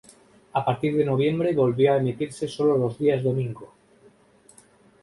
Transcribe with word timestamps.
A 0.53 0.63
partir 0.65 0.95
de 0.97 1.05
noviembre 1.05 1.53
volvió 1.53 1.93
a 1.93 1.97
emitirse 1.97 2.47
sólo 2.47 2.75
los 2.75 2.97
días 2.97 3.21
domingo. 3.23 3.71